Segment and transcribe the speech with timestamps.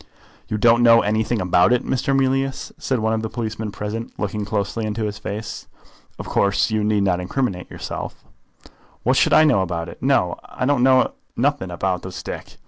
[0.47, 2.17] "You don't know anything about it, Mr.
[2.19, 5.67] Mealyus?" said one of the policemen present, looking closely into his face.
[6.17, 8.25] "Of course you need not criminate yourself."
[9.03, 10.01] "What should I know about it?
[10.01, 12.57] No; I know nothing about the stick.